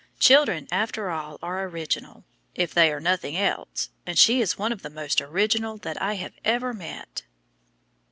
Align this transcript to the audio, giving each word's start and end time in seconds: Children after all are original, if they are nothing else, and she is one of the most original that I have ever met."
Children 0.17 0.67
after 0.71 1.11
all 1.11 1.37
are 1.43 1.63
original, 1.65 2.23
if 2.55 2.73
they 2.73 2.91
are 2.91 2.99
nothing 2.99 3.37
else, 3.37 3.91
and 4.03 4.17
she 4.17 4.41
is 4.41 4.57
one 4.57 4.71
of 4.71 4.81
the 4.81 4.89
most 4.89 5.21
original 5.21 5.77
that 5.77 6.01
I 6.01 6.15
have 6.15 6.33
ever 6.43 6.73
met." 6.73 7.21